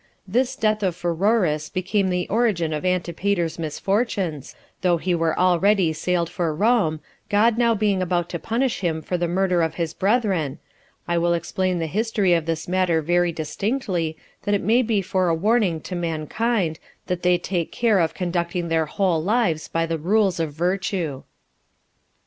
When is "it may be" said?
14.55-15.03